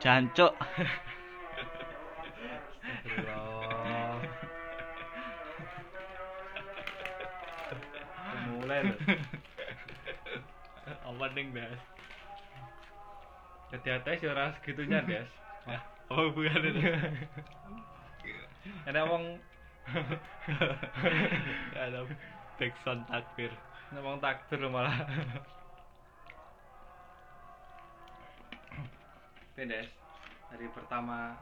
[0.00, 0.56] Jancuk.
[8.48, 8.96] Mulai lho.
[11.04, 11.76] Apa ning, Des?
[13.76, 15.28] Hati-hati sih ora segitunya, Des.
[16.08, 16.80] Oh, bukan itu.
[18.88, 19.36] Ada wong
[21.76, 22.08] Ada
[22.56, 23.52] backsound takbir.
[23.92, 24.96] ngomong takbir malah.
[29.68, 29.84] Des.
[30.48, 31.36] Hari pertama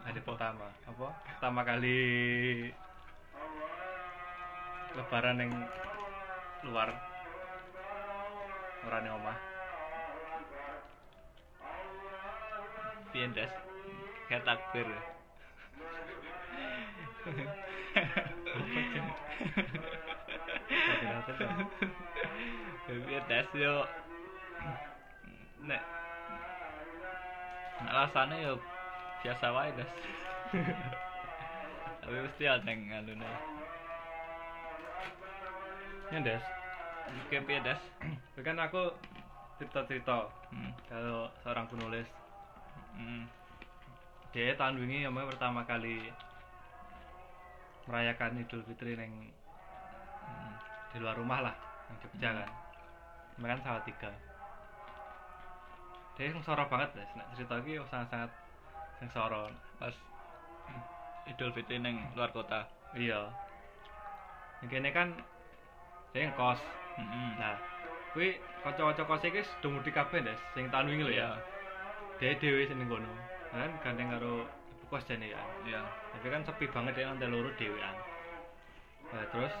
[0.00, 1.08] hari pertama apa?
[1.28, 2.00] Pertama kali
[4.96, 5.52] lebaran yang
[6.64, 6.88] luar
[8.88, 9.36] orang yang omah
[13.12, 13.50] Piye, Des?
[14.30, 14.86] Kayak takbir.
[22.86, 23.84] Piye, Des yo.
[25.60, 25.99] Nek
[27.88, 28.54] alasannya yo
[29.24, 29.92] biasa wae, Des.
[32.00, 33.30] Tapi mesti ada yang ngalune.
[36.10, 36.44] Ya, Des.
[37.26, 37.82] Oke, piye, Des?
[38.34, 38.90] Itu kan aku
[39.60, 40.72] cerita-cerita Hmm.
[40.88, 42.08] kalau seorang penulis
[42.96, 43.28] Hmm.
[44.32, 46.10] dia tahun ini yang pertama kali
[47.86, 49.30] merayakan Idul Fitri neng
[50.26, 50.54] Hmm.
[50.90, 51.54] di luar rumah lah
[51.86, 52.50] neng Jogja kan
[53.36, 54.10] Kemarin salah tiga
[56.20, 58.28] dia sengsara banget deh nek cerita ini sangat-sangat
[59.00, 59.48] sengsara
[59.80, 59.96] Pas
[61.24, 62.68] Idul Fitri neng luar kota.
[62.92, 63.24] iya.
[64.60, 65.08] Yang ini kan
[66.12, 66.60] dia ngekos.
[67.00, 67.32] Hmm.
[67.40, 67.56] nah
[68.12, 71.40] kuwi kanca-kanca kos iki sudah mudik kabeh Des sing tahun wingi lho ya.
[72.20, 73.08] Dia dhewe sing ning kono.
[73.56, 74.44] Kan gandeng karo
[74.76, 75.80] ibu kos jane ya Iya.
[76.12, 77.96] tapi kan sepi banget ya nanti loro dhewean.
[79.08, 79.54] Nah terus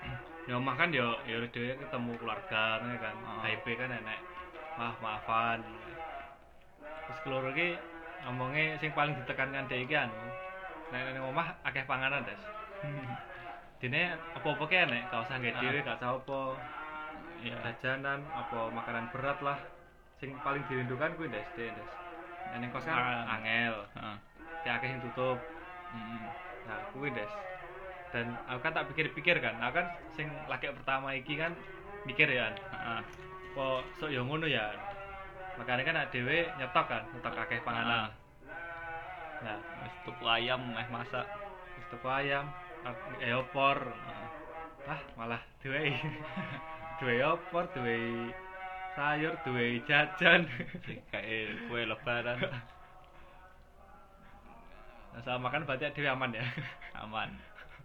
[0.48, 3.16] ya omah kan ya ya dhewe ketemu keluarga kan.
[3.20, 3.44] Oh.
[3.44, 4.31] HP kan enek
[4.74, 5.60] maaf maafan
[7.06, 7.76] terus keluar iki
[8.24, 10.14] ngomongnya sing paling ditekankan dhek iki anu
[10.90, 12.40] nek ning omah akeh panganan des
[13.78, 14.02] dene
[14.32, 16.42] apa-apa ki enek gak usah nggak dhewe gak usah apa
[17.42, 17.58] Iya.
[17.58, 19.58] jajanan apa makanan berat lah
[20.14, 21.90] sing paling dirindukan kuwi des des des
[22.54, 23.26] nek kos kan Panganan.
[23.34, 24.16] angel Heeh.
[24.62, 25.38] kayak akeh sing tutup
[25.92, 26.24] Hmm.
[26.64, 27.28] Nah, kuwi des.
[28.08, 31.52] Dan aku kan tak pikir-pikir kan, aku kan sing laki pertama iki kan
[32.08, 33.00] mikir ya, Heeh.
[33.52, 34.72] Kok sok ya ngono ya.
[35.60, 38.08] Makanya kan ada dhewe nyetok kan, nyetok akeh panganan.
[39.42, 41.26] Nah, Wis tuku ayam eh masak.
[41.76, 42.46] wis tuku ayam,
[43.20, 43.90] eh opor.
[44.88, 45.92] Ah, malah duwe.
[46.98, 47.98] duwe opor, duwe
[48.96, 50.48] sayur, duwe jajan.
[51.12, 52.38] Kayak kue lebaran
[55.12, 56.44] Nah, sama kan berarti dhewe aman ya.
[56.96, 57.28] aman.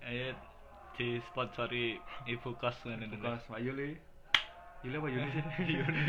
[0.08, 0.32] Ayo
[0.98, 3.62] disponsori ibu kos ngene Bukos Mbak
[4.86, 4.98] Yuli.
[4.98, 5.44] Apa Yuni sih?
[5.78, 6.04] Yuni.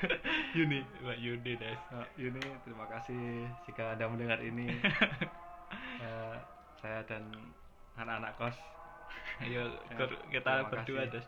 [0.58, 0.78] Yuni.
[1.02, 1.80] Mbak Yuni des.
[1.90, 3.20] Nah, Yuni, terima kasih
[3.66, 4.68] jika Anda mendengar ini.
[5.94, 6.36] Eh,
[6.78, 7.24] saya dan
[7.96, 8.56] anak-anak kos.
[9.40, 11.24] Ayo Ya, ker- kita berdua des.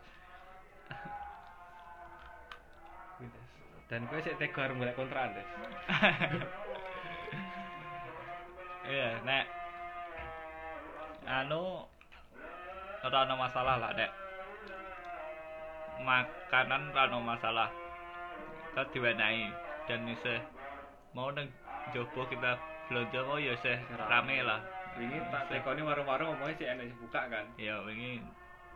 [3.87, 5.47] Dan gue sih tega arep golek kontrakan, Des.
[8.85, 9.45] Iya, nek
[11.25, 11.87] anu
[13.01, 14.11] ora ono masalah lah, Dek.
[16.01, 17.69] Makanan ora ono masalah.
[18.69, 19.49] Kita diwenehi
[19.89, 20.37] dan isih
[21.11, 21.49] mau nang
[21.89, 22.53] jopo kita
[22.85, 24.61] belanja mau ya isih rame lah.
[24.97, 27.45] Wingi tak tekoni warung-warung ngomongnya sih enak buka kan.
[27.57, 28.21] Ya wingi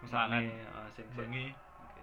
[0.01, 2.01] Mesane eh, sing sing- bengi Oke.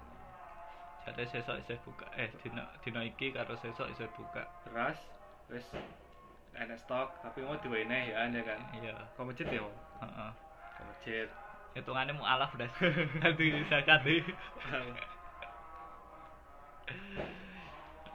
[1.03, 2.07] jare sesuk isih buka.
[2.15, 4.47] Eh dina dina iki karo sesuk isih buka.
[4.71, 4.99] beras
[5.51, 5.67] wis
[6.55, 8.59] enak stok tapi mau diweneh ya anda kan.
[8.75, 9.63] Iya, Kok masjid ya?
[10.03, 10.31] Heeh.
[10.75, 11.29] Ke masjid.
[11.79, 12.75] Hitungannya mau alaf das.
[13.23, 14.27] Nanti zakat deh.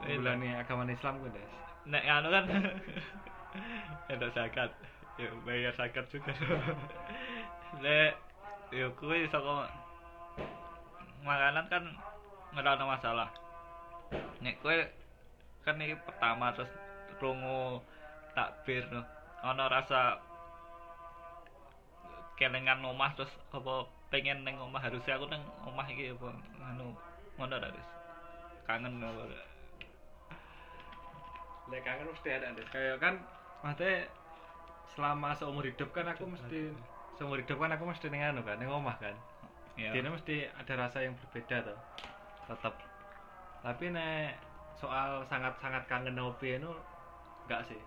[0.03, 1.63] Bulan nih agama Islam gue, Des.
[1.83, 2.45] nek anu kan
[4.07, 4.71] ada zakat
[5.19, 6.31] ya bayar zakat juga
[7.83, 8.15] nek
[8.71, 9.67] ya kuwi saka
[11.27, 11.83] makanan kan
[12.55, 13.29] ora ada masalah
[14.39, 14.75] nek kowe
[15.67, 16.71] kan ini pertama terus
[17.19, 17.83] krungu
[18.31, 19.03] takbir no.
[19.43, 20.23] ana rasa
[22.49, 26.27] kelengan omah terus apa pengen neng omah harusnya aku neng omah iki apa
[26.73, 26.93] anu
[27.39, 27.89] ngono ta Des?
[28.67, 29.23] kangen apa
[31.71, 32.67] Lek kangen mesti ada Des.
[32.69, 33.15] Kayak kan
[33.63, 34.05] maksudnya
[34.93, 36.75] selama seumur hidup kan aku mesti
[37.15, 39.15] seumur hidup kan aku mesti ning anu kan, ning omah kan.
[39.73, 41.79] ya Dene mesti ada rasa yang berbeda tuh.
[42.51, 42.75] Tetap.
[43.63, 44.37] Tapi nek
[44.77, 46.71] soal sangat-sangat kangen opi itu
[47.47, 47.81] enggak sih.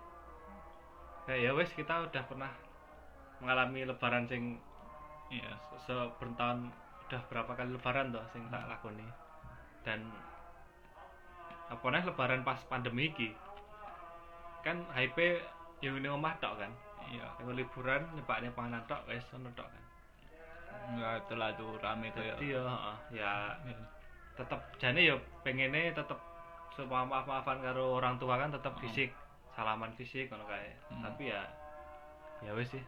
[1.29, 2.51] Kayak ya wes kita udah pernah
[3.39, 4.57] mengalami lebaran sing
[5.29, 5.53] iya.
[5.77, 6.71] se- bertahun
[7.07, 9.05] udah berapa kali lebaran tuh sing tak lakoni.
[9.83, 10.11] Dan
[11.67, 13.29] apa nih lebaran pas pandemi iki
[14.63, 15.43] kan hype
[15.79, 16.71] yo ning omah tok kan?
[17.07, 17.27] Iya.
[17.39, 19.83] Ning liburan nyepakne panganan tok wis ono tok kan?
[20.87, 22.35] Nggak terlalu rame tuh ya.
[22.35, 23.31] Jadi ya heeh, ya
[24.37, 26.19] tetep jane ya pengene tetep
[26.77, 28.79] semua maaf-maafan karo orang tua kan tetep Oh.
[28.79, 29.09] fisik
[29.57, 30.69] salaman fisik ngono kae.
[30.93, 31.01] Hmm.
[31.01, 31.41] tapi ya
[32.45, 32.83] ya wis sih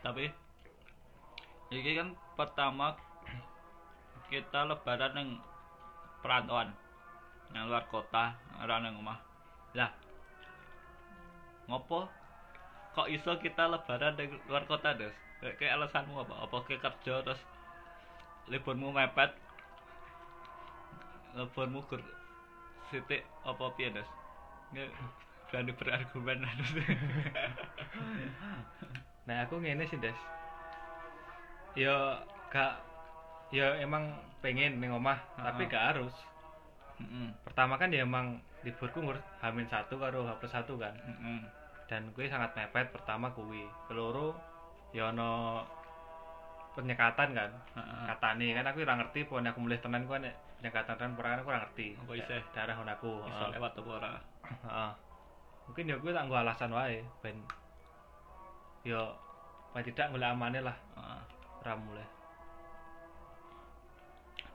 [0.00, 0.32] tapi
[1.70, 2.96] ini kan pertama
[4.32, 5.30] kita lebaran yang
[6.24, 6.72] perantauan
[7.50, 9.18] yang luar kota orang yang rumah.
[9.74, 9.90] Lah
[11.66, 12.06] ngopo?
[12.94, 15.14] Kok iso kita lebaran di luar kota des?
[15.40, 16.34] Kayak alasanmu apa?
[16.46, 17.40] Apa ke kerja terus
[18.50, 19.30] liburmu mepet?
[21.38, 22.02] Liburmu gur
[22.90, 24.08] sitik apa piye des?
[25.50, 26.46] Berani berargumen
[29.28, 30.16] nah aku ngene sih des
[31.76, 32.18] ya
[32.50, 32.80] gak
[33.50, 35.72] ya emang pengen ning omah tapi Heeh.
[35.72, 36.14] gak harus
[37.00, 37.32] Mm-mm.
[37.46, 41.46] pertama kan ya emang liburku ngurus hamin satu karo H plus satu kan Mm-mm.
[41.88, 44.36] dan gue sangat mepet pertama kuwi keloro
[44.92, 45.64] ya ono
[46.74, 48.04] penyekatan kan Heeh.
[48.08, 51.48] katane kan aku ora ngerti pokoknya aku mulai tenan ku nek penyekatan kan ora aku
[51.50, 52.42] ora ngerti Apa isih?
[52.54, 54.12] daerah aku iso lewat apa ora
[54.50, 54.90] heeh
[55.70, 57.36] mungkin ya gue tak alasan wae ben
[58.86, 59.12] yo
[59.70, 60.76] paling tidak golek amane lah
[61.60, 62.08] ora mulai.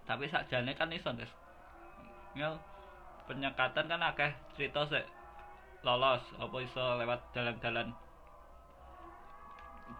[0.06, 1.30] Tapi sakjane kan iso Des.
[2.34, 2.58] Ya
[3.30, 5.06] penyekatan kan akeh cerita sik
[5.86, 7.94] lolos apa iso lewat jalan-jalan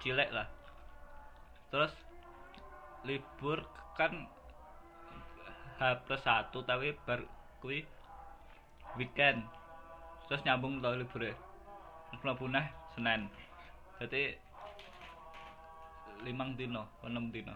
[0.02, 0.50] cilik lah.
[1.70, 1.94] Terus
[3.06, 3.62] libur
[3.94, 4.30] kan
[5.78, 7.22] H plus satu tapi bar
[8.98, 9.46] weekend.
[10.26, 11.38] Terus nyambung tau libur ya
[12.18, 12.66] punah
[12.98, 13.30] Senin
[14.00, 14.36] jadi
[16.24, 17.56] limang dino enam dino.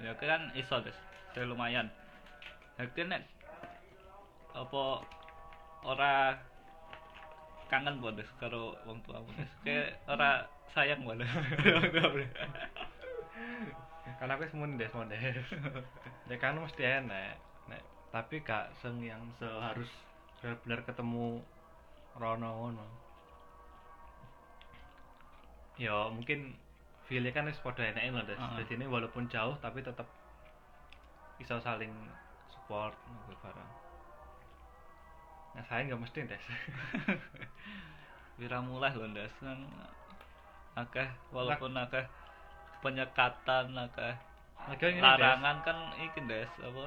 [0.00, 0.52] Ya kan?
[0.52, 0.96] Iso des.
[1.32, 1.88] Saya lumayan.
[2.76, 3.22] Jadi nek
[4.56, 5.04] apa
[5.84, 6.36] ora
[7.68, 11.28] kangen bodes karo wong tua bodes kayak ora sayang bodes
[14.16, 15.44] karena aku semuanya des des
[16.32, 17.36] ya kan mesti enak.
[17.68, 17.82] Nek
[18.12, 19.92] tapi gak seng yang seharus
[20.40, 21.44] benar-benar ketemu
[22.16, 23.05] Rono ngono
[25.76, 26.56] ya mungkin
[27.06, 28.40] feelnya kan wis padha enake lho des.
[28.58, 30.08] Jadi ini walaupun jauh tapi tetap
[31.36, 31.92] bisa saling
[32.48, 33.70] support ngono barang
[35.56, 36.44] nah saya nggak mesti des.
[38.40, 39.60] Wira mulai lho Ndas kan.
[40.76, 42.04] Akeh walaupun akeh
[42.84, 44.14] penyekatan akeh
[44.76, 45.00] Des.
[45.00, 46.86] larangan kan iki Ndas apa?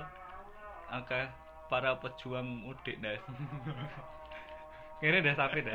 [0.94, 1.26] Akeh
[1.74, 3.22] para pejuang mudik Ndas
[5.00, 5.64] Ini des tapi.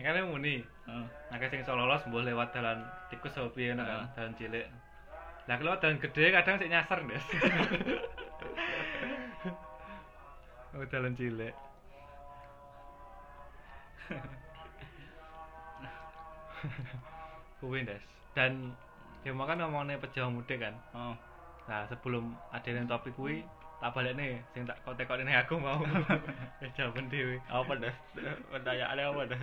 [0.00, 0.64] kan muni.
[0.64, 1.04] Heeh.
[1.30, 2.80] Nah, sing iso lolos mbuh lewat dalan
[3.12, 4.64] tikus apa piye kan, dalan cilik.
[5.44, 7.20] Lah kalau dalan gede kadang sik nyasar, Des.
[10.74, 11.54] oh, dalan cilik.
[17.60, 18.00] Kuwi, Des.
[18.32, 18.72] Dan
[19.20, 20.72] ya makan ngomongnya pejuang mudik kan.
[20.96, 21.12] Oh.
[21.68, 23.46] Nah, sebelum ada yang topik kuwi,
[23.80, 25.80] tak balik nih, sing tak kau tekok ini aku mau.
[26.60, 27.40] Wis jawaban dhewe.
[27.48, 27.96] apa Ndas
[28.52, 29.42] pertanyaannya apa Ndas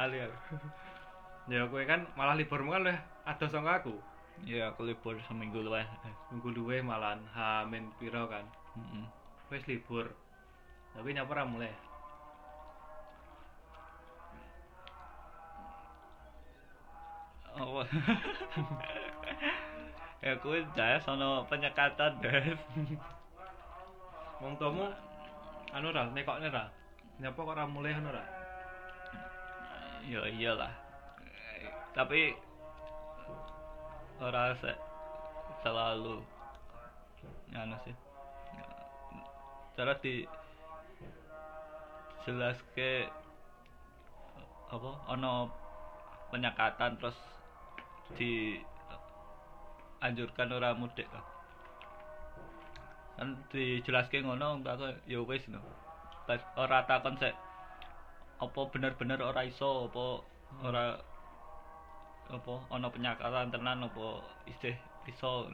[0.00, 0.36] Ali aku.
[1.52, 2.98] Ya kowe kan malah liburmu kan luwih
[3.28, 3.94] adoh saka aku.
[4.48, 5.84] ya aku libur seminggu luwih
[6.32, 8.48] Minggu luwih malahan hamin piro kan.
[9.52, 10.08] Wis libur.
[10.96, 11.72] Tapi nyapa ora mulai.
[17.58, 17.82] apa
[20.22, 22.62] ya kuwi jaya sono penyekatan Ndas
[24.38, 24.86] Wong tuamu
[25.74, 26.70] anu ra nekokne ra.
[27.18, 28.38] Nyapa kok ora mulai ngono ra?
[30.08, 30.72] ya iyalah
[31.92, 32.32] tapi
[34.24, 34.72] ora se
[35.60, 36.24] selalu
[37.52, 37.96] anu sih
[39.76, 40.24] cara di
[42.24, 43.04] jelas ke
[44.72, 45.52] apa ono
[46.32, 47.18] penyekatan terus
[48.16, 48.56] di
[50.00, 51.37] anjurkan ora mudik kan
[53.18, 55.58] kan dijelaske ngono aku ya wis no
[56.54, 57.34] ora takon sik
[58.38, 60.22] apa bener-bener ora iso apa
[60.62, 60.94] ora
[62.30, 64.76] apa ana penyakatan tenan apa isih
[65.10, 65.50] iso.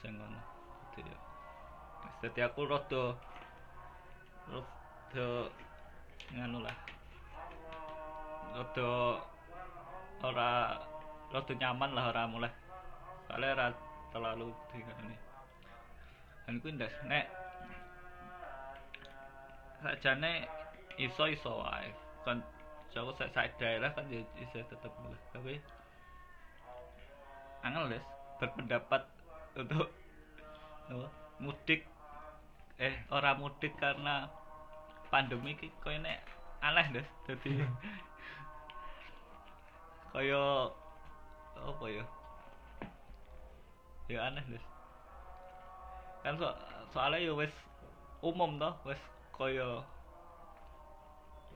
[0.00, 0.40] Sing ngono.
[0.96, 1.18] Jadi ya.
[2.24, 3.12] Jadi aku rada
[4.48, 5.28] rada
[6.32, 6.76] nganu lah.
[8.56, 8.88] Rada
[10.24, 10.50] ora
[11.28, 12.52] rada nyaman lah ora mulai
[13.28, 13.66] soalnya ora
[14.08, 15.27] terlalu di ini
[16.48, 17.28] dan kuwi ndas nek
[19.84, 20.48] sakjane
[20.96, 21.92] iso iso wae.
[22.24, 22.40] Kan
[22.88, 25.20] jauh sak sak daerah kan ya iso tetep mulai.
[25.36, 25.60] Tapi
[27.68, 28.04] angel des
[28.40, 29.04] berpendapat
[29.60, 29.92] untuk
[30.88, 31.84] apa, mudik.
[32.80, 34.32] Eh ora mudik karena
[35.12, 36.24] pandemi iki koyo nek
[36.64, 37.60] aneh Des dadi
[40.16, 40.72] koyo
[41.60, 42.04] apa ya?
[44.08, 44.77] Ya aneh Des
[46.28, 46.48] kan so,
[46.92, 47.54] soalnya ya wis
[48.20, 49.00] umum toh wis
[49.32, 49.80] koyo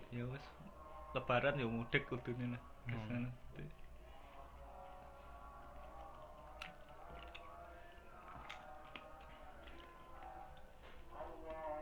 [0.08, 0.44] ya wis
[1.12, 3.30] lebaran ya mudik kudune lah Hmm.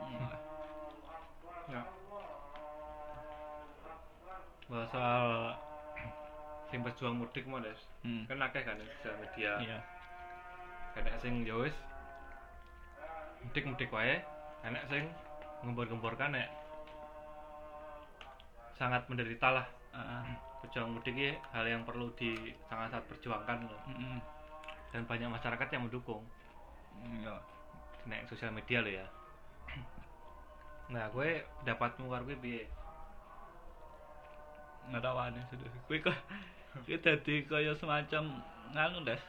[0.05, 0.29] Hmm.
[1.73, 1.83] Ya.
[6.69, 7.81] Sing pejuang mudik mau Des.
[8.05, 8.29] Hmm.
[8.29, 9.57] Kan akeh kan sosial media.
[9.57, 9.79] Iya.
[11.01, 11.73] Enek sing ya wis
[13.47, 14.21] mudik-mudik wae,
[14.67, 15.05] enek sing
[15.65, 16.49] ngembor-gemborkan nek
[18.77, 19.67] sangat menderita lah.
[19.93, 20.25] Heeh.
[20.61, 22.37] Pejuang mudik ini hal yang perlu di
[22.69, 23.81] sangat-sangat perjuangkan loh.
[23.89, 24.19] Heeh.
[24.91, 26.27] dan banyak masyarakat yang mendukung
[26.99, 27.39] Iya.
[28.11, 29.07] nek sosial media lo ya.
[30.91, 32.67] Nah, gue pendapatmu karo gue piye?
[34.91, 36.17] ngerawane sudah kuwi kok
[36.83, 38.43] kuwi dadi kaya semacam
[38.75, 39.23] nganu Des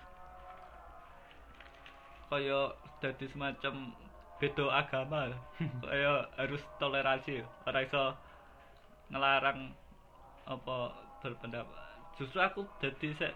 [2.31, 2.71] kaya
[3.03, 3.91] dadi semacam
[4.39, 5.35] beda agama
[5.83, 8.15] kaya harus toleransi ora iso
[9.11, 9.75] ngelarang
[10.47, 11.75] apa berpendapat.
[12.15, 13.35] Justru aku dadi sek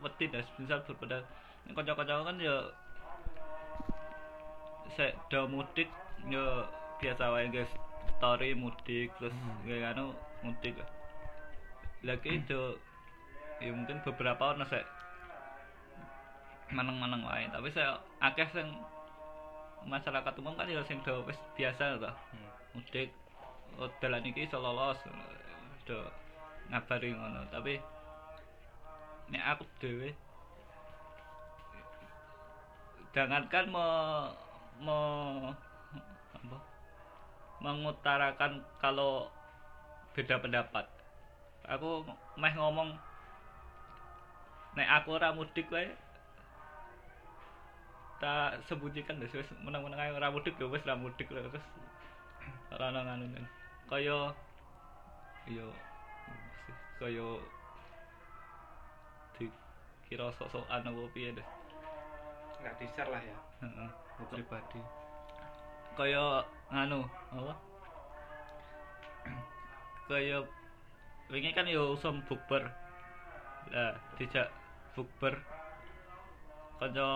[0.00, 1.28] wedi Des misal berpendapat.
[1.68, 2.56] Nek kanca-kanca kan ya
[4.96, 5.92] sek do mudik
[6.32, 6.64] ya
[6.98, 7.70] biasa wae guys
[8.16, 9.60] story mudik terus Hmm.
[9.68, 10.74] kayak anu mudik.
[12.00, 12.80] Lagi itu
[13.60, 14.88] ya mungkin beberapa orang sek
[16.70, 17.46] maneng-maneng wae.
[17.50, 18.66] Tapi saya akeh sing
[19.86, 22.10] masyarakat umum kan ya sing do wis biasa to.
[22.10, 22.50] Hmm.
[22.70, 23.10] mudik
[23.82, 24.98] oh, dalan iki iso lolos
[25.86, 25.98] do
[26.70, 27.46] ngabari ngono.
[27.50, 27.82] Tapi
[29.30, 30.10] nek aku dhewe
[33.10, 33.86] jangankan me,
[34.82, 34.98] me
[36.38, 36.58] apa?
[37.60, 39.26] Mengutarakan kalau
[40.14, 40.86] beda pendapat.
[41.66, 42.06] Aku
[42.38, 42.94] meh ngomong
[44.78, 45.90] nek aku ora mudik wae
[48.20, 51.64] tak sembunyikan wis wis menang-menang ae ora mudik ya wis ora mudik terus
[52.68, 53.40] ora ana nganu
[53.88, 54.30] kaya
[55.48, 55.66] yo
[57.00, 57.28] kaya
[59.40, 59.48] di
[60.06, 61.48] kira sok-sokan apa piye deh
[62.60, 63.90] Nggak di-share lah ya, heeh.
[64.28, 64.80] Pribadi.
[65.96, 67.00] kaya nganu
[67.32, 67.54] apa?
[70.12, 70.44] Kaya
[71.32, 72.68] wingi kan yo usum bukber.
[73.72, 74.52] Lah dijak
[74.92, 75.40] bukber.
[76.76, 77.08] Kanca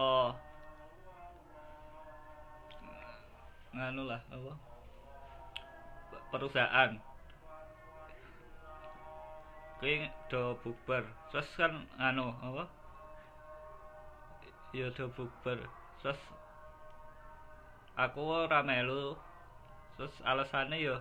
[3.75, 4.53] nganu lah apa?
[6.31, 6.91] Perusahaan.
[9.83, 11.03] Kuwi do bukber.
[11.35, 12.71] Terus kan anu apa?
[14.71, 15.59] Ya do bukber.
[16.01, 16.19] Terus
[17.99, 19.19] aku ora melu.
[19.99, 20.97] Terus alasannya ya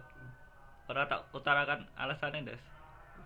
[0.90, 2.64] ora tak utarakan alasannya des.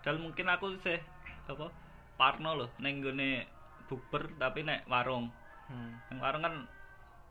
[0.04, 1.00] Dan mungkin aku sih
[1.48, 1.72] apa
[2.20, 3.48] parno loh neng gone
[3.88, 5.32] bukber tapi nek warung.
[5.72, 6.00] Hmm.
[6.12, 6.56] Neng warung kan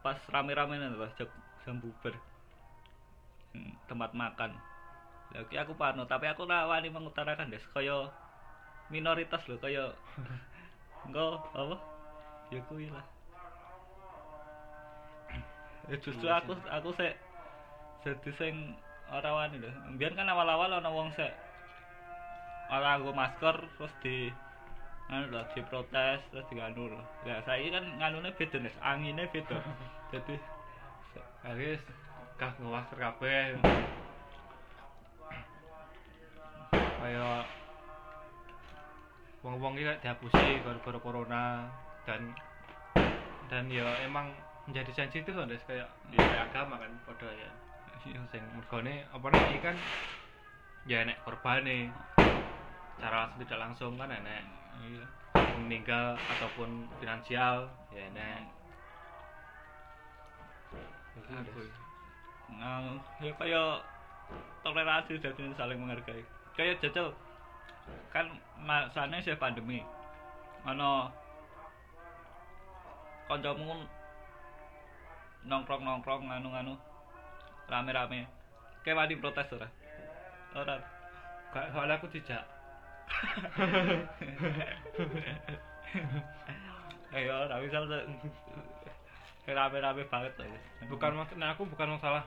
[0.00, 1.12] pas rame-rame nih pas
[1.66, 2.14] jam, buber
[3.54, 4.50] Hmm, tempat makan.
[5.34, 8.12] Lagi aku parno tapi aku ora wani mengutarakan des kaya
[8.92, 9.84] minoritas loh kaya
[11.06, 11.76] engko apa?
[12.50, 13.06] Ya kuwi lah.
[15.90, 17.14] Ya justru Iya aku aku sek
[18.04, 18.54] jadi sing
[19.10, 19.70] ora wani lho.
[19.98, 21.32] Biar kan awal-awal ana wong sek
[22.76, 24.16] ora nggo masker terus di
[25.12, 27.00] anu lho diprotes terus diganu lho.
[27.28, 29.58] Ya saiki kan nganune beda nes angine beda.
[30.12, 30.34] Jadi
[31.46, 31.80] Aris
[32.36, 33.56] kah ngewaster kabeh.
[36.96, 37.44] Kayak
[39.46, 41.70] wong-wong iki dihapusi gara-gara corona
[42.02, 42.34] dan
[43.46, 44.34] dan ya emang
[44.66, 47.50] menjadi sensitif kan kayak ya, kayak agama kan padha ya.
[48.06, 49.76] iya Sing mergone apa nek kan
[50.86, 51.94] ya enek korbane.
[52.96, 54.42] Cara langsung tidak langsung kan enek
[54.82, 55.06] iya
[55.56, 58.65] meninggal ataupun finansial ya enek.
[61.26, 61.60] Aku
[62.56, 63.62] nah, ya kaya
[64.62, 66.22] toleransi jadi saling menghargai.
[66.54, 67.14] Kayak jajal
[68.10, 68.26] kan
[68.62, 69.82] masanya sih pandemi.
[70.66, 71.10] Ana
[73.30, 73.86] kancamu
[75.46, 76.74] nongkrong nongkrong nganu nganu
[77.66, 78.20] rame rame
[78.82, 79.68] kayak wani protes ora?
[80.54, 80.78] Ora.
[81.54, 82.42] Gak soalnya aku dijak.
[87.14, 87.78] ayo ora bisa
[89.54, 90.46] rame rame banget lah
[90.90, 92.26] bukan maksudnya aku bukan masalah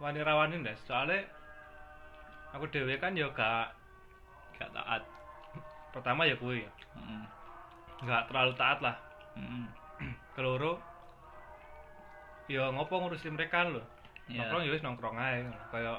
[0.00, 1.24] wani rawani ndas soalnya
[2.54, 3.74] aku dewe kan ya gak
[4.58, 5.02] gak taat.
[5.90, 6.70] Pertama ya kuwi ya.
[6.98, 7.24] Mm,
[8.06, 8.96] gak terlalu taat lah.
[9.38, 9.66] Mm,
[10.34, 10.78] keloro
[12.50, 13.82] ya ngopo ngurusin mereka lho.
[14.30, 14.46] Iya.
[14.46, 15.38] nongkrong ya wis nongkrong ae.
[15.70, 15.92] Kaya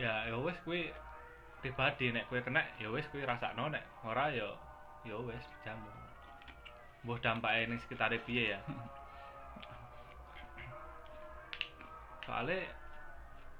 [0.00, 0.92] ya ya wis kuwi
[1.60, 4.48] pribadi nek kowe kena ya wis kuwi rasakno nek ora ya
[5.04, 5.90] ya wis jamu
[7.08, 8.60] mbuh dampake ning sekitare piye ya.
[12.28, 12.60] Soalnya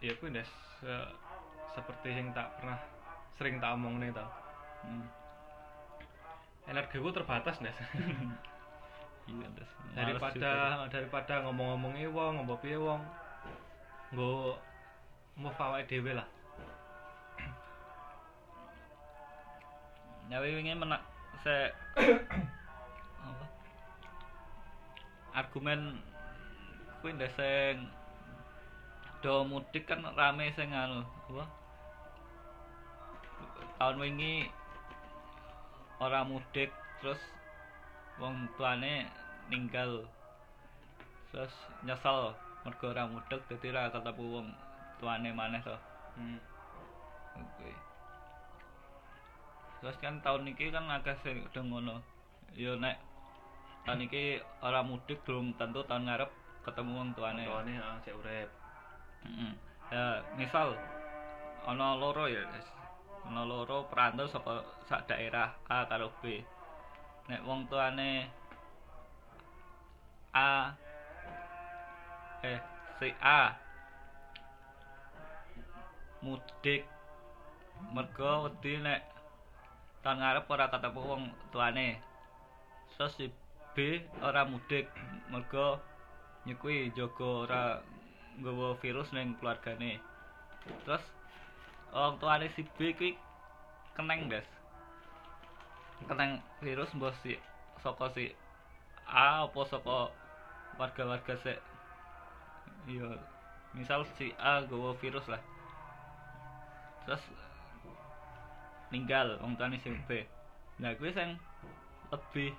[0.04, 0.52] ya kuwi ndes
[0.84, 1.12] se-
[1.72, 2.76] seperti yang tak pernah
[3.40, 4.28] sering tak omong nih tau
[4.78, 5.02] Hmm.
[6.70, 7.74] energiku terbatas ndes
[9.28, 10.50] Iya, terus daripada
[10.88, 13.00] daripada ngomong-ngomongi wong ngomong piye wong
[14.12, 14.56] nggo
[15.36, 16.24] move awake dhewe lah.
[20.28, 21.00] Ya wingi menak
[21.44, 22.12] se apa?
[25.38, 26.02] Argumen
[26.98, 27.86] kuwi ndek sing
[29.22, 31.44] do mudik kan rame sing anu apa?
[33.78, 34.50] Tahun wingi
[36.02, 37.22] ora mudik terus
[38.18, 39.06] wong tuane
[39.46, 40.02] ninggal
[41.30, 41.54] terus
[41.86, 42.34] nyesel
[42.66, 44.46] mergo ora mudik dadi ora ketemu wong
[44.98, 45.76] tuane maneh to.
[46.18, 46.38] hmm.
[47.38, 47.70] Oke.
[49.78, 51.96] Terus kan tahun ini kan agak sing udah ngono.
[52.58, 52.98] Yo nek
[53.86, 56.30] tahun ini orang mudik belum tentu tahun ngarep
[56.66, 57.42] ketemu wong tuane.
[57.46, 58.50] tuane heeh cek urip
[59.24, 59.52] Heeh.
[59.88, 60.76] Ya, misal
[61.64, 62.44] ana loro ya.
[63.24, 66.44] Ana loro perantau saka sak daerah A karo B.
[67.28, 68.28] Nek wong tuane
[70.36, 70.76] A
[72.44, 72.60] eh
[73.00, 73.56] si A
[76.20, 76.84] mudik
[77.94, 79.00] mergo wedi nek
[80.04, 81.96] tahun ngarep ora ketemu wong tuane.
[82.92, 83.47] Terus si B
[84.22, 84.90] ora mudik
[85.30, 85.78] mergo
[86.46, 87.62] nyukui jaga ora
[88.38, 90.02] nggawa virus ning keluargane.
[90.82, 91.04] Terus
[91.94, 93.14] wong tuane si B kuwi
[93.94, 94.46] keneng, Des.
[96.10, 97.38] Keneng virus mbok si
[97.82, 98.34] saka si
[99.06, 100.10] A apa saka
[100.78, 101.58] warga-warga sik
[102.88, 103.20] Iya,
[103.76, 105.42] misal si A nggawa virus lah.
[107.06, 107.22] Terus
[108.90, 110.26] ninggal wong tuane sing B.
[110.82, 111.38] Nah, kuwi sing
[112.10, 112.54] lebih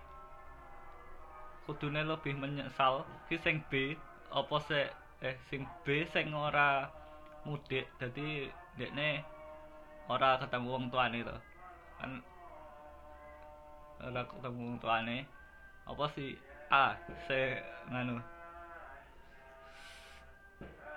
[1.69, 3.93] kudune lebih menyesal ki sing B
[4.33, 4.89] apa sik
[5.21, 6.89] eh sing B sing ora
[7.45, 9.21] mudik dadi dekne
[10.09, 11.37] ora ketemu wong tuane to.
[12.01, 12.25] Kan
[14.01, 15.29] ora ketemu wong tuane
[15.85, 16.33] apa si
[16.73, 16.97] A
[17.29, 17.61] se
[17.93, 18.17] nganu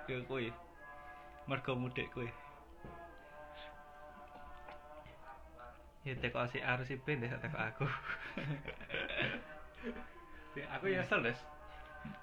[0.09, 0.49] ya kuwi
[1.45, 2.33] mergo mudik kuwi.
[6.01, 7.85] Ya teko si A si B teko aku
[10.61, 11.39] aku ya nyesel des.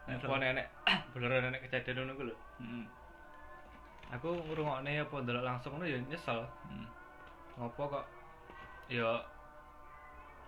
[0.07, 0.67] Apa nenek.
[1.17, 2.37] Beneran nenek kejadian ngono ku lho.
[2.61, 2.87] Hmm.
[4.11, 6.47] aku ngrungokne apa ndelok langsung ngono ya nyesel.
[6.71, 6.87] Hmm.
[7.59, 8.07] ngopo kok?
[8.91, 9.23] Ya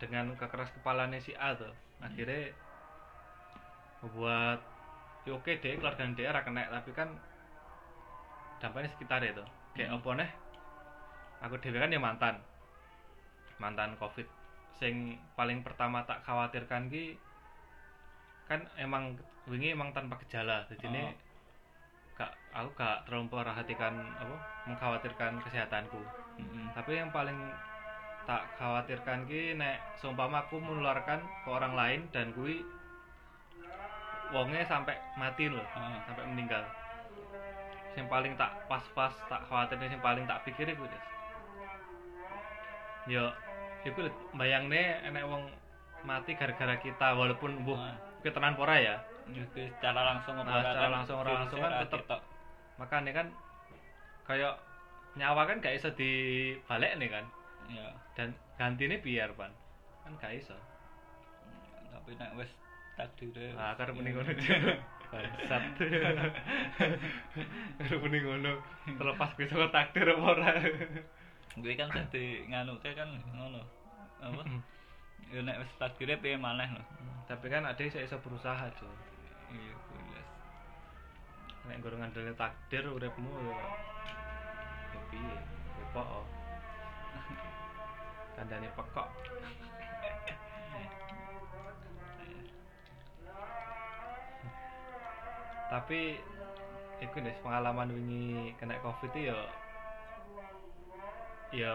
[0.02, 1.70] dengan kekeras kepalanya si A tuh
[2.02, 2.50] akhirnya
[4.02, 4.58] membuat
[5.22, 7.08] ya oke deh keluarga dia ora kena tapi kan
[8.58, 9.42] dampaknya sekitar itu.
[9.74, 9.98] Kayak Hmm.
[9.98, 10.30] apa nih
[11.42, 12.34] aku dewe kan ya mantan.
[13.58, 14.26] Mantan covid.
[14.78, 17.14] Sing paling pertama tak khawatirkan ki
[18.52, 19.16] kan emang
[19.48, 21.12] wingi emang tanpa gejala jadi ini Oh.
[22.12, 24.36] gak aku gak terlalu memperhatikan apa
[24.68, 26.00] mengkhawatirkan kesehatanku
[26.32, 26.68] Hmm.
[26.72, 27.36] tapi yang paling
[28.24, 32.64] tak khawatirkan ki nek seumpama aku menularkan ke orang lain dan kui
[34.32, 35.60] wongnya sampai mati loh
[36.08, 36.64] sampai meninggal
[37.92, 41.04] yang paling tak pas-pas tak khawatirnya yang paling tak pikir itu des
[43.12, 43.28] yo
[43.84, 45.52] iku lho, bayangne enek wong
[46.04, 47.96] mati gara-gara kita walaupun mbuh Ah.
[48.22, 48.96] Ketenan pora ya?
[49.54, 52.20] Secara langsung Nah, secara langsung ora langsung kan ketok.
[52.80, 53.26] makanya kan
[54.24, 54.54] kayak
[55.14, 57.24] nyawa kan gak iso dibalik nih kan?
[57.70, 59.52] Ya dan gantinya biar pan.
[60.02, 60.56] Kan gak iso.
[61.92, 62.50] Tapi nek wis
[62.92, 63.96] takdire ah karena ya.
[64.00, 64.32] mending ngono.
[65.12, 65.62] Bangsat.
[65.76, 66.24] Karena
[68.02, 68.52] mending ngono.
[68.98, 70.50] Terlepas bisa kok takdir apa ora.
[71.60, 73.60] Gue kan dadi nganuke kan ngono.
[74.18, 74.42] Apa
[75.32, 76.84] ya nek wis takdire piye maneh lho.
[77.24, 78.92] Tapi kan ada yang iso berusaha cuy
[79.52, 80.28] iya jelas
[81.68, 83.56] nek gue ngandelin takdir uripmu ya
[84.92, 85.36] ya piye?
[85.80, 86.24] Ya pokok
[88.36, 89.08] kandane pekok.
[95.72, 96.20] Tapi
[97.00, 99.38] iku deh pengalaman wingi kena covid itu ya
[101.52, 101.74] ya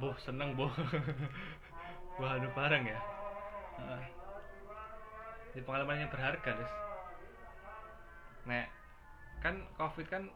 [0.00, 0.70] boh seneng boh
[2.18, 2.98] boh anu bareng ya?
[3.78, 4.02] Heeh.
[5.54, 6.72] Ini pengalaman yang berharga des.
[8.50, 8.66] Nek
[9.38, 10.26] kan covid kan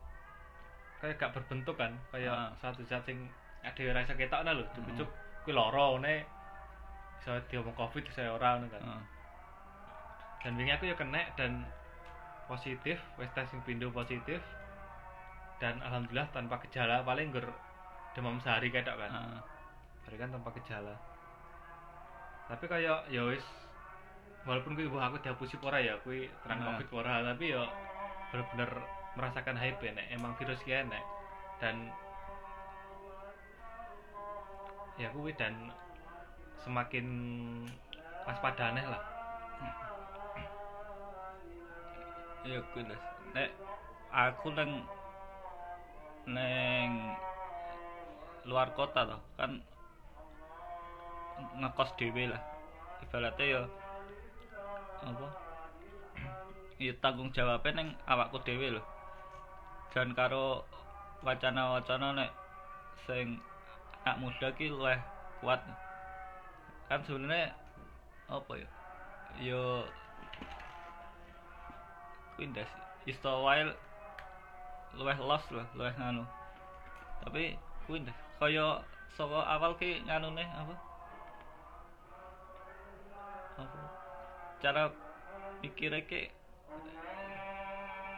[1.03, 1.91] kayak gak berbentuk kan?
[2.15, 2.51] Kayak Ah.
[2.63, 3.27] satu zat sing
[3.67, 5.11] ada rasa ketok nah lho cukup
[5.43, 6.23] kuwi loro ne
[7.23, 8.83] iso diomong covid saya ora ngono kan?
[8.83, 9.05] Heeh.
[10.43, 11.63] dan wingi aku ya kena dan
[12.51, 14.39] positif wis tes sing pindho positif.
[15.63, 17.47] Dan alhamdulillah tanpa gejala paling gur
[18.15, 19.11] demam sehari ketok kan?
[19.11, 19.41] Heeh.
[20.07, 20.95] Hari kan tanpa gejala
[22.53, 23.41] tapi kayak ya wis
[24.45, 26.67] walaupun wah aku dihapusi ora ya kuwi terang Nah.
[26.77, 27.65] covid ora tapi ya
[28.29, 28.71] bener-bener
[29.17, 31.01] merasakan hype nek emang virus ki enek
[31.65, 31.89] dan
[35.01, 35.73] ya kuwi dan
[36.61, 37.07] semakin
[38.29, 39.03] waspada aneh lah
[42.43, 43.03] Iya kuwi Des.
[43.33, 43.49] Nek
[44.13, 44.85] aku neng
[46.29, 46.91] neng
[48.45, 49.63] luar kota toh kan
[51.59, 52.43] ngekos dhewe lah.
[53.03, 53.61] Ibaratnya ya
[55.03, 55.29] apa?
[56.79, 58.83] Ya tanggung jawabnya neng awakku dhewe lho.
[59.95, 60.65] Dan karo
[61.23, 62.31] wacana-wacana nek
[63.07, 63.39] sing
[64.03, 64.99] anak muda ki luwih
[65.43, 65.63] kuat.
[66.91, 67.55] Kan sebenarnya
[68.31, 68.69] apa ya?
[69.39, 69.87] Yo
[72.35, 72.71] kuwi ndas
[73.07, 73.63] isto wae
[74.99, 76.25] luwih los lho, luwih nganu.
[77.23, 77.55] Tapi
[77.87, 78.83] kuwi ndas kaya
[79.15, 80.43] saka awal ki nganune?
[80.43, 80.92] Apa?
[84.63, 84.95] Cara
[85.63, 86.31] mikire ki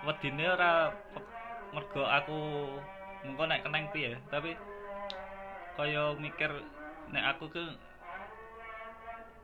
[0.04, 0.92] wedine ora
[1.72, 2.36] mergo aku
[3.24, 4.52] mengko nek keneng piye, tapi
[5.80, 6.52] kaya mikir
[7.08, 7.64] nek aku ke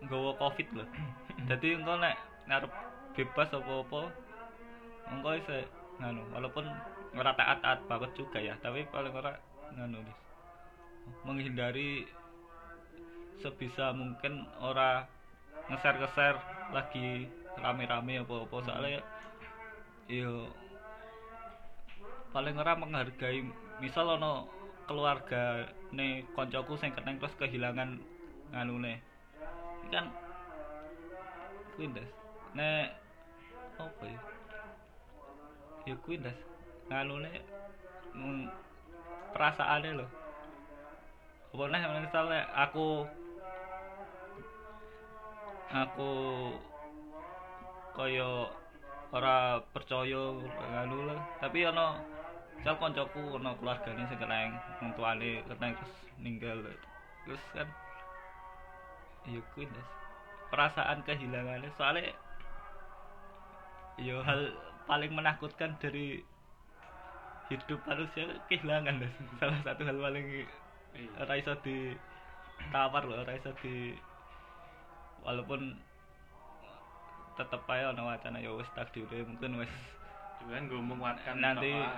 [0.04, 0.84] nggawa covid lho.
[1.48, 2.72] Dadi engko nek ngarep
[3.16, 4.00] bebas apa-apa
[5.10, 5.56] engko iso
[6.00, 6.64] nganu walaupun
[7.18, 9.36] ora taat-taat banget juga ya tapi paling ora
[9.74, 10.18] nganu Dis.
[11.26, 12.06] menghindari
[13.42, 15.04] sebisa mungkin ora
[15.68, 17.28] ngeser-ngeser lagi
[17.58, 18.56] rame-rame apa-apa.
[18.64, 19.00] Soalnya
[20.10, 20.50] yo
[22.30, 23.42] paling ora menghargai
[23.82, 24.46] misal ono
[24.86, 27.98] keluarga nih koncoku sing keneng terus kehilangan
[28.54, 29.02] nganune.
[29.90, 30.10] Kan
[31.74, 32.10] kuwi Des.
[32.54, 32.94] nek
[33.78, 34.20] apa ya?
[35.88, 36.36] Ya kuwi ndas?
[36.90, 37.30] Nganune
[38.14, 38.44] mm,
[39.32, 40.06] perasaane lho.
[41.50, 43.06] Apa nih misalnya aku
[45.70, 46.12] aku
[47.94, 48.46] kaya
[49.10, 51.20] ora percaya nganu lah.
[51.42, 51.98] Tapi ana
[52.60, 54.52] misal koncoku ana keluargane sing keneng
[54.84, 56.58] wong tuane keneng terus ninggal
[57.24, 57.64] terus kan
[59.24, 59.64] ya kuwi
[60.52, 62.12] perasaan kehilangannya soalnya
[63.96, 64.52] ya hal
[64.84, 66.20] paling menakutkan dari
[67.48, 69.14] hidup manusia kehilangan Des.
[69.40, 70.44] salah satu hal paling
[71.00, 71.10] iya.
[71.16, 73.96] ora iso ditawar loh ora iso di
[75.20, 75.76] walaupun
[77.36, 79.72] tetep ae ana wacana ya wis takdire mungkin wis
[80.40, 81.88] kan gue menguatkan Nanti-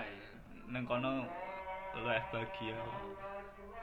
[0.71, 1.27] nang kono
[1.93, 2.75] luwih bahagia.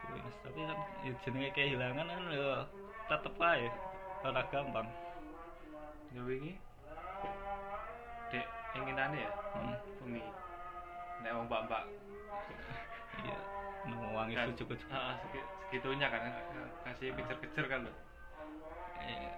[0.09, 0.35] Des.
[0.41, 2.65] tapi kan ya jenenge kehilangan kan ya
[3.07, 3.67] tetep ae
[4.25, 4.87] ora gampang.
[6.11, 6.57] Ya wingi.
[8.33, 9.31] Dek inginane ya?
[9.53, 9.75] Hmm.
[10.01, 10.23] bengi
[11.21, 11.83] nek wong mbak-mbak.
[13.21, 13.37] Iya
[13.85, 14.47] nemu wangi kan.
[14.55, 16.21] segi- segitunya kan
[16.83, 17.91] kasih kejar-kejar kan lo
[19.09, 19.31] Iya.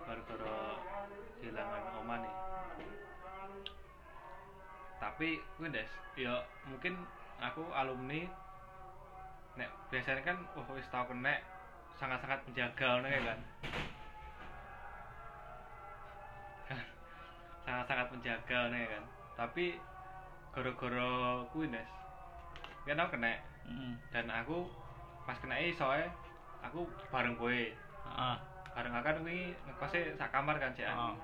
[0.00, 0.58] gara-gara
[1.40, 2.34] kehilangan oma nih
[5.00, 5.28] tapi
[5.60, 6.96] gue des ya mungkin
[7.40, 8.24] aku alumni
[9.56, 11.40] nek biasanya kan wah wis tau kena
[12.00, 13.40] sangat-sangat menjaga nih kan
[17.64, 19.04] sangat-sangat menjaga nih kan
[19.36, 19.76] tapi
[20.56, 21.90] gara-gara kuwi des
[22.88, 23.94] kan aku kena Mm.
[24.10, 24.66] dan aku
[25.22, 26.10] pas kena soalnya
[26.64, 27.60] aku bareng kowe
[28.10, 28.36] Ah,
[28.74, 31.14] bareng akan kuwi ngekose sak kamar kan sih ah.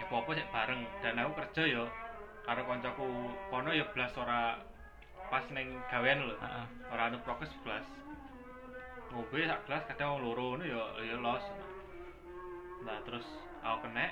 [0.00, 1.84] ya apa sih bareng dan aku kerja yo
[2.44, 3.08] karo koncoku
[3.48, 4.58] kono ya belas ora
[5.32, 6.66] pas neng gawean lho Ah, ah.
[6.92, 7.84] ora anu prokes belas
[9.14, 11.44] ngobe sak gelas kadang wong loro ngono ya ya los
[12.84, 13.24] nah terus
[13.64, 14.10] aku kena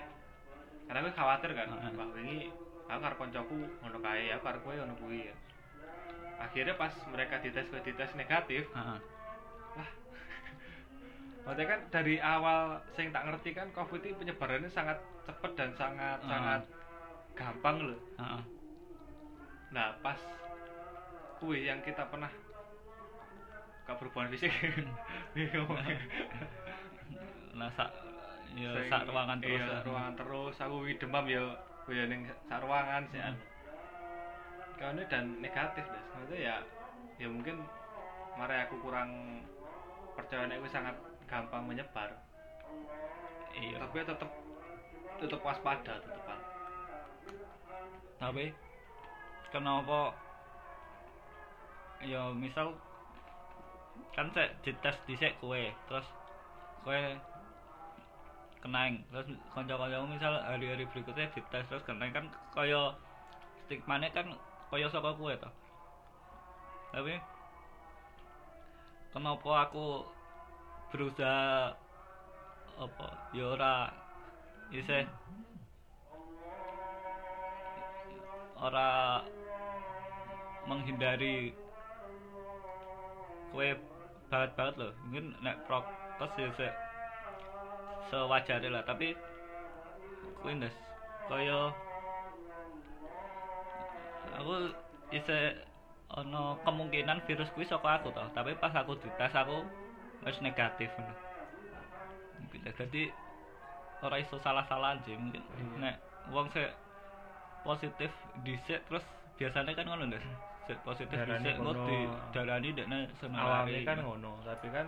[0.88, 1.92] karena aku khawatir kan Ah, ah.
[1.98, 2.48] wah wingi
[2.88, 5.34] aku karo koncoku ngono kae aku karo kowe ngono kuwi ya
[6.40, 8.96] akhirnya pas mereka dites kowe dites negatif ah.
[11.42, 16.18] Maksudnya kan dari awal saya tak ngerti kan COVID ini penyebarannya sangat cepat dan sangat
[16.22, 16.28] Ah.
[16.30, 16.62] sangat
[17.34, 17.98] gampang loh.
[18.14, 18.42] Ah, ah.
[19.74, 20.18] Nah pas
[21.42, 22.30] kue yang kita pernah
[23.82, 24.52] gak berhubungan fisik.
[27.52, 27.90] Nah, sak
[28.56, 29.58] ya sak ruangan terus.
[29.60, 29.78] iya, ya.
[29.84, 30.54] ruangan terus.
[30.62, 31.42] Aku demam ya,
[31.84, 33.20] gue ya ning sak ruangan sih.
[33.20, 33.36] Hmm.
[34.78, 36.02] Kau ini dan negatif deh.
[36.16, 36.56] Maksudnya ya,
[37.20, 37.60] ya mungkin
[38.38, 39.42] mari aku kurang
[40.16, 40.96] percaya nek sangat
[41.32, 42.12] gampang menyebar.
[43.56, 43.80] Iya.
[43.80, 44.30] Tapi tetap
[45.16, 46.38] tetap waspada tetepan.
[48.20, 48.44] Tapi
[49.48, 50.12] kenapa
[52.04, 52.76] ya misal
[54.12, 56.06] kan sek dites dhisik kowe terus
[56.84, 56.98] kowe
[58.58, 62.92] kenang terus kanca-kancamu misal hari-hari berikutnya dites terus kenang kan kaya
[63.64, 64.26] stigmane kan
[64.68, 65.50] kaya saka kowe to
[66.92, 67.16] tapi
[69.14, 70.04] kenapa aku
[70.92, 71.72] berusaha
[72.76, 73.74] apa ya ora
[74.72, 75.08] isih
[78.60, 79.20] ora
[80.68, 81.56] menghindari
[83.52, 83.76] kue
[84.30, 86.68] banget banget loh mungkin nek prokes ya se
[88.12, 88.84] sewajarnya lah.
[88.84, 89.16] Tapi
[90.44, 90.74] kue ndas
[91.26, 91.72] kaya
[94.36, 94.54] aku
[95.12, 95.56] ise
[96.12, 98.28] ono kemungkinan virus kuwi saka aku toh.
[98.36, 99.64] Tapi pas aku dites aku
[100.22, 101.14] wis negatif ngono
[102.42, 103.02] mungkin jadi
[104.02, 105.42] ora iso salah-salahan sih mungkin.
[105.78, 105.96] Nek
[106.34, 106.74] wong sik
[107.62, 108.10] positif
[108.42, 109.06] dhisik terus
[109.38, 110.26] biasanya kan ngono ndas
[110.66, 111.86] sik positif dhisik kono.
[111.86, 111.98] di
[112.34, 114.86] darani dekne awalnya kan ngono tapi kan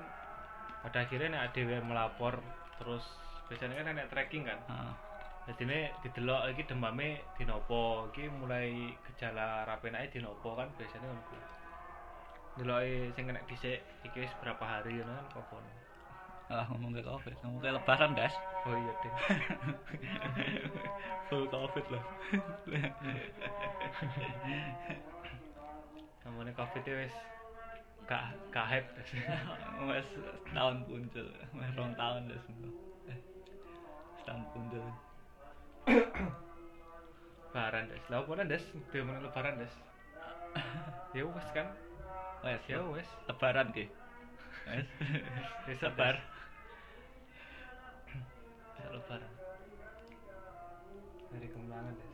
[0.82, 2.34] pada akhirnya nek ada melapor
[2.82, 3.06] terus
[3.46, 4.58] biasanya kan nek tracking kan.
[4.66, 4.94] Heeh.
[5.44, 11.20] jadi ini didelok iki demame dinopo iki mulai gejala rapen ae dinopo kan biasanya kan
[12.60, 15.56] deloke sing kena dhisik iki wis berapa hari ngono kan apa
[16.54, 18.34] ah ngomong ke covid ngomong ke lebaran das
[18.68, 19.14] oh iya deh
[21.28, 22.04] full covid loh.
[26.24, 27.16] Namanya covid itu wis
[28.04, 28.88] gak gak hype.
[29.88, 30.08] Wes
[30.52, 32.44] tahun punjul wes rong tahun das
[33.08, 33.18] eh
[34.20, 34.84] setahun punjul
[37.50, 38.04] lebaran des.
[38.12, 38.64] Lah des?
[38.92, 39.74] Dia mana lebaran des?
[41.14, 41.70] Ya wes kan
[42.44, 43.08] wes ya wes.
[43.26, 43.88] Lebaran ki.
[44.68, 44.88] Wes.
[45.82, 46.16] Lebar
[48.84, 49.32] bisa lebaran.
[51.32, 52.12] Dari kemenangan des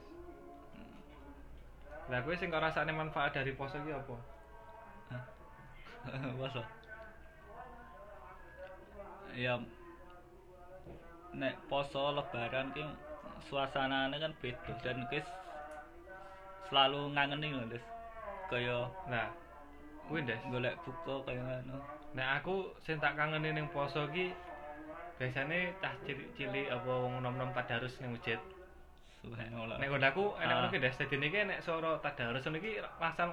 [2.10, 4.16] lah gue sing rasane manfaat dari poso iki apa?
[6.34, 6.62] Masa?
[9.30, 9.62] Ya
[11.30, 12.82] nek poso lebaran ki
[13.46, 15.22] suasananya kan beda dan guys
[16.66, 17.84] selalu ngangeni lho, Des.
[18.50, 19.30] Kaya nah
[20.10, 21.78] kuwi des golek buka kaya ngono.
[22.18, 24.34] Nek aku sing tak kangenin ning poso iki
[25.14, 28.40] biasane cah cilik-cilik apa wong nom-nom tadarus ning masjid.
[29.22, 29.78] Subhanallah.
[29.78, 30.58] Nek kondaku enek Ah.
[30.58, 30.96] ngono ki Des.
[30.98, 33.30] Dadi niki nek suara tadarus ngono iki langsung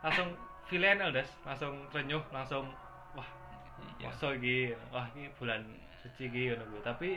[0.00, 0.28] langsung
[0.72, 2.64] filenel Des, langsung renyuh, langsung
[3.12, 3.28] wah
[4.00, 4.08] Iya.
[4.08, 4.72] poso iki.
[4.94, 5.60] Wah iki bulan
[6.00, 6.80] suci iki ngono kuwi.
[6.80, 7.08] Tapi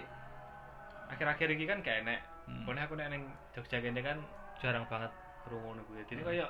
[1.16, 2.20] akhir-akhir iki kan gak enek.
[2.50, 2.76] Hmm.
[2.76, 3.24] Aku nek ning
[3.56, 4.18] Jogja kene kan
[4.60, 5.14] jarang banget
[5.48, 6.04] krungu ngono kuwi.
[6.10, 6.48] Jadi kaya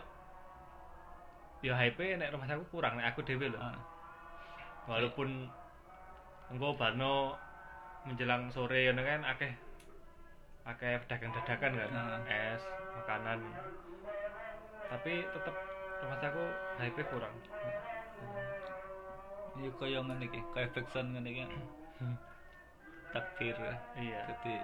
[1.61, 3.59] ya hype nek rumah aku kurang nek aku dhewe lho.
[3.61, 3.77] Ah.
[4.89, 5.45] walaupun
[6.49, 7.37] engko barno
[8.09, 9.53] menjelang sore ngono kan akeh
[10.65, 12.57] akeh dagang-dadakan kan Heeh.
[12.57, 12.61] es
[12.97, 13.39] makanan
[14.89, 15.55] tapi tetep
[16.01, 16.43] rumah aku
[16.81, 17.35] hype kurang
[19.51, 21.43] Iya kaya ngene iki, kaya fiction ngene iki.
[23.13, 23.51] Takbir.
[23.99, 24.55] iya Jadi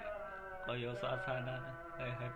[0.63, 1.59] kaya suasana
[1.99, 2.31] kayak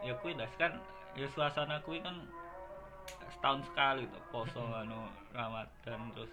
[0.00, 0.72] ya kuwi das kan
[1.12, 2.16] ya suasana kuwi kan
[3.08, 6.32] setahun sekali tuh poso anu Ramadan terus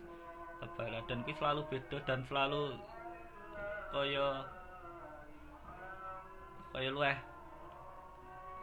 [0.62, 1.04] lebaran.
[1.08, 2.76] Dan kuwi selalu beda dan selalu
[3.96, 4.44] kaya
[6.76, 7.18] kaya luweh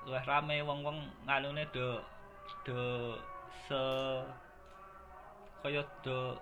[0.09, 0.57] luweh rame.
[0.65, 2.01] Wong-wong nganune do
[2.67, 2.81] do
[3.69, 3.83] se
[5.63, 6.37] kaya do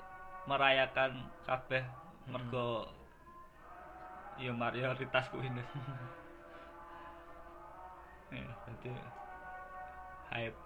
[0.48, 1.85] merayakan kabeh
[2.30, 2.88] mergo
[4.40, 5.52] ya mayoritas kuwi
[8.33, 8.92] ya jadi
[10.33, 10.56] hype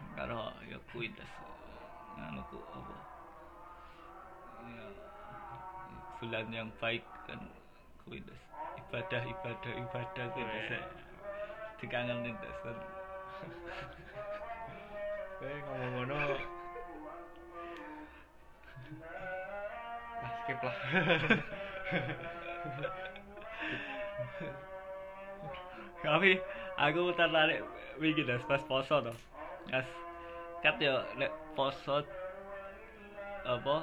[0.00, 1.32] ae kuwi karo ya kuwi Nes.
[2.20, 2.96] anu ku apa
[4.64, 4.86] ya
[6.20, 7.40] bulan yang baik kan
[8.04, 8.42] kuwi Nes.
[8.80, 10.70] ibadah ibadah ibadah kuwi Nes.
[10.72, 10.84] Weh.
[11.80, 12.76] dikangenin Nes kan
[15.40, 16.16] eh ngomong ngono
[20.20, 20.76] ah skip lah
[26.00, 26.32] Kami
[26.80, 27.60] aku tertarik
[28.00, 29.12] wingi das pas poso to.
[29.70, 29.86] As
[30.66, 32.02] kat yo nek poso
[33.46, 33.76] apa?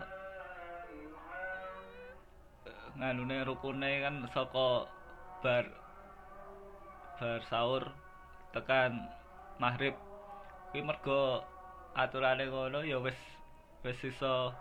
[3.00, 4.90] Nganune rukune kan saka
[5.40, 5.66] bar
[7.18, 7.84] bar sahur
[8.52, 9.08] tekan
[9.64, 9.96] maghrib.
[10.76, 11.48] Kuwi mergo
[11.96, 13.18] aturane ngono ya wis
[13.88, 14.52] wis iso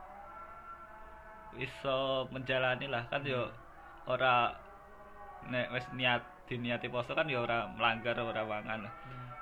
[1.58, 3.02] iso menjalani lah.
[3.10, 3.50] Kan yo
[4.06, 4.54] ora
[5.50, 8.86] nek wis niat diniati poso kan ya ora melanggar ora mangan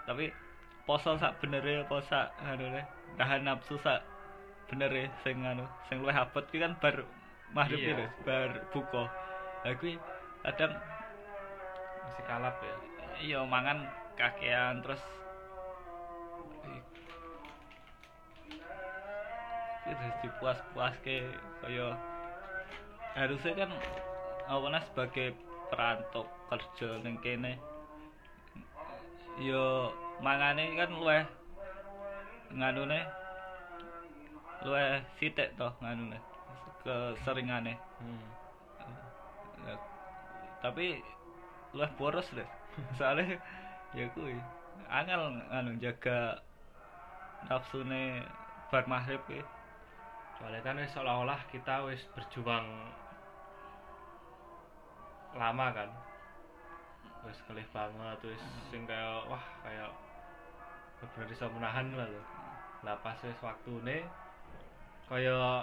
[0.08, 0.32] tapi
[0.84, 2.68] poso sak benere apa sak anu
[3.16, 4.04] tahan nafsu sak
[4.68, 7.04] benere sing anu sing luwih abot kan bar
[7.54, 7.94] maghrib Iya.
[7.96, 9.04] lho, bar buka
[9.64, 9.96] lah kuwi
[10.44, 10.72] kadang
[12.04, 12.74] masih kalap ya
[13.22, 15.00] iya mangan kakean terus
[19.84, 21.20] itu dipuas-puas ke
[21.60, 21.92] kaya
[23.12, 23.70] harusnya kan
[24.48, 25.36] awalnya sebagai
[25.68, 27.60] perantau kerja ning kene
[29.44, 29.92] yo
[30.22, 31.24] mangane kan luweh
[32.54, 33.00] nganune
[34.62, 36.18] luweh sithik toh nganune
[36.84, 38.34] keseringane hmm.
[39.64, 39.76] Ya,
[40.60, 41.00] tapi
[41.72, 42.44] luwih boros deh.
[43.00, 43.40] Soalnya
[43.96, 44.36] ya kuwi
[44.92, 46.36] angel anu jaga
[47.48, 48.28] nafsune
[48.68, 49.40] bar maghrib kuwi.
[50.36, 52.66] Soalnya kan wis seolah-olah kita wis berjuang
[55.32, 55.90] lama kan.
[57.24, 59.88] Wis kelih banget wis sing kayak wah kayak
[61.00, 62.22] bener bisa menahan lah lho.
[62.84, 64.04] Lah pas wis waktune
[65.04, 65.62] kaya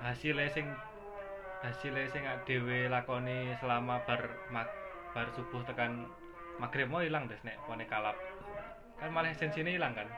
[0.00, 0.66] hasilnya sing
[1.60, 4.22] hasilnya sing awake dhewe lakoni selama bar
[4.54, 4.68] mag,
[5.12, 6.06] bar subuh tekan
[6.62, 8.14] maghrib mau hilang des nek pone kalap.
[8.98, 10.08] Kan malah esensine hilang kan?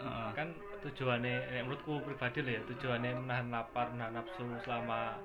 [0.00, 0.28] Heeh.
[0.32, 0.48] kan
[0.80, 5.20] tujuannya nek menurutku pribadi lah ya tujuannya menahan lapar menahan nafsu selama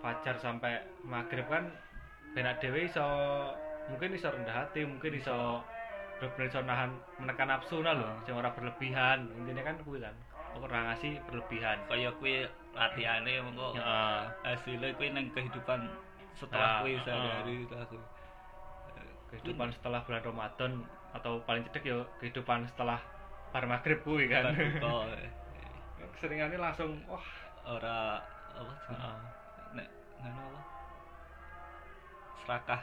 [0.00, 1.68] fajar sampai maghrib kan
[2.32, 3.04] benak dewe iso
[3.88, 5.64] mungkin iso rendah hati mungkin iso
[6.18, 6.90] bener iso nahan
[7.22, 9.28] menekan nafsu nah lho sing ora berlebihan.
[9.38, 10.14] Intinya kan kuwi kan
[10.58, 11.78] ora ngasih berlebihan.
[11.86, 14.18] Kaya kuwi latihane mengko Heeh.
[14.44, 18.04] hasilnya kuwi nang kehidupan Ah, setelah kuwi sehari-hari setelah kuwi.
[19.28, 20.72] Kehidupan setelah bulan Ramadan
[21.12, 22.98] atau paling cedek ya kehidupan setelah
[23.52, 24.52] bar maghrib kuwi kan.
[24.52, 25.08] Buka,
[26.18, 27.24] keseringannya langsung wah.
[27.68, 28.24] Ora
[28.58, 29.10] apa
[29.76, 29.86] nek
[30.24, 30.60] ngono apa?
[32.42, 32.80] Serakah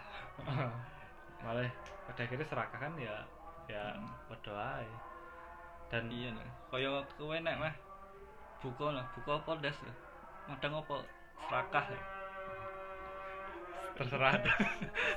[1.46, 1.70] malah
[2.10, 3.16] pada akhirnya serakah kan ya
[3.70, 3.94] ya
[4.26, 4.82] berdoa
[5.94, 7.76] dan iya nih kaya kowe nek mah.
[8.66, 9.78] Buka lah buka apa das
[10.50, 11.06] madang apa
[11.46, 12.02] serakah ya?
[13.96, 14.34] terserah.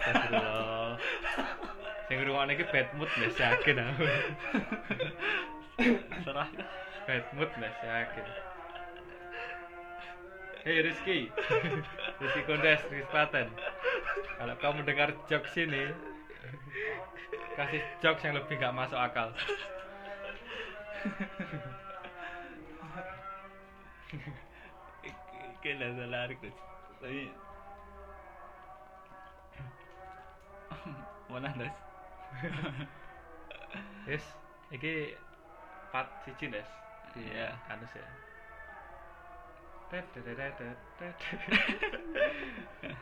[0.07, 0.95] Astagfirullah.
[2.07, 4.05] Sing ngrungokne iki bad mood wis yakin aku.
[6.25, 6.49] Serah
[7.05, 8.27] bad mood wis yakin.
[10.63, 11.19] Hei Rizky.
[12.23, 13.49] Rizky Kondes, Rizky Klaten.
[14.39, 15.91] Kalau kau mendengar jokes ini
[17.59, 19.35] Kasih jokes yang lebih gak masuk akal.
[25.59, 26.51] Kena salah aku
[27.03, 27.35] tapi
[31.31, 31.75] mana das
[34.07, 34.25] Yes,
[34.71, 35.19] iki
[35.91, 36.71] part siji Des.
[37.19, 37.59] Iya.
[37.67, 38.07] Kanus ya